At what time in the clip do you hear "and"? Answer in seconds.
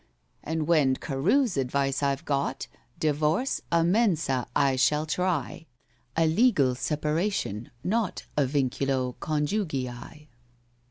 0.43-0.65